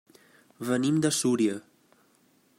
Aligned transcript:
Venim 0.69 0.97
de 1.03 1.11
Súria. 1.19 1.55